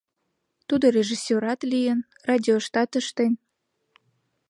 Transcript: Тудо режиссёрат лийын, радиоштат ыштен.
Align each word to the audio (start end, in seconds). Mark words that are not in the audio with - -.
Тудо 0.67 0.85
режиссёрат 0.97 1.59
лийын, 1.71 1.99
радиоштат 2.27 2.91
ыштен. 3.01 3.33